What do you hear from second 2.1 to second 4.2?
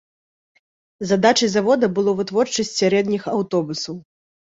вытворчасць сярэдніх аўтобусаў.